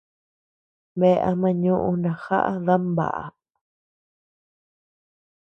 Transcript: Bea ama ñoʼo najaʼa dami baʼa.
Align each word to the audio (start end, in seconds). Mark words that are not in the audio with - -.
Bea 0.99 1.19
ama 1.29 1.49
ñoʼo 1.61 1.89
najaʼa 2.03 2.51
dami 2.65 2.89
baʼa. 2.97 3.25